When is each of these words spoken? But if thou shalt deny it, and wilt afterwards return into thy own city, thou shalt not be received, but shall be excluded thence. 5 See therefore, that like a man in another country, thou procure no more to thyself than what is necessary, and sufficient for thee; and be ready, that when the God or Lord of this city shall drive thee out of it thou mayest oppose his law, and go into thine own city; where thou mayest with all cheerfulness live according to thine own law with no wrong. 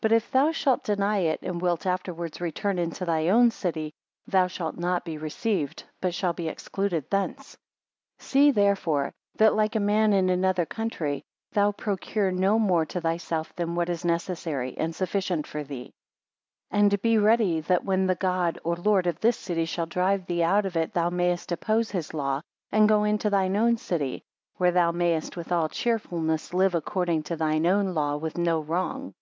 But 0.00 0.12
if 0.12 0.30
thou 0.30 0.52
shalt 0.52 0.84
deny 0.84 1.18
it, 1.18 1.40
and 1.42 1.60
wilt 1.60 1.84
afterwards 1.84 2.40
return 2.40 2.78
into 2.78 3.04
thy 3.04 3.26
own 3.28 3.50
city, 3.50 3.92
thou 4.24 4.46
shalt 4.46 4.76
not 4.76 5.04
be 5.04 5.18
received, 5.18 5.82
but 6.00 6.14
shall 6.14 6.32
be 6.32 6.46
excluded 6.46 7.10
thence. 7.10 7.54
5 8.18 8.24
See 8.28 8.50
therefore, 8.52 9.10
that 9.34 9.56
like 9.56 9.74
a 9.74 9.80
man 9.80 10.12
in 10.12 10.30
another 10.30 10.64
country, 10.64 11.24
thou 11.50 11.72
procure 11.72 12.30
no 12.30 12.60
more 12.60 12.86
to 12.86 13.00
thyself 13.00 13.52
than 13.56 13.74
what 13.74 13.88
is 13.88 14.04
necessary, 14.04 14.76
and 14.78 14.94
sufficient 14.94 15.44
for 15.44 15.64
thee; 15.64 15.92
and 16.70 17.02
be 17.02 17.18
ready, 17.18 17.58
that 17.62 17.84
when 17.84 18.06
the 18.06 18.14
God 18.14 18.60
or 18.62 18.76
Lord 18.76 19.08
of 19.08 19.18
this 19.18 19.36
city 19.36 19.64
shall 19.64 19.86
drive 19.86 20.24
thee 20.26 20.44
out 20.44 20.66
of 20.66 20.76
it 20.76 20.92
thou 20.94 21.10
mayest 21.10 21.50
oppose 21.50 21.90
his 21.90 22.14
law, 22.14 22.42
and 22.70 22.88
go 22.88 23.02
into 23.02 23.28
thine 23.28 23.56
own 23.56 23.76
city; 23.76 24.22
where 24.58 24.70
thou 24.70 24.92
mayest 24.92 25.36
with 25.36 25.50
all 25.50 25.68
cheerfulness 25.68 26.54
live 26.54 26.76
according 26.76 27.24
to 27.24 27.34
thine 27.34 27.66
own 27.66 27.92
law 27.92 28.16
with 28.16 28.38
no 28.38 28.60
wrong. 28.60 29.12